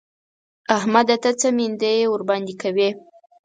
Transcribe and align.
احمده! 0.77 1.15
ته 1.23 1.29
څه 1.39 1.47
مينده 1.57 1.89
يي 1.97 2.03
ورباندې 2.09 2.53
کوې؟! 2.61 2.89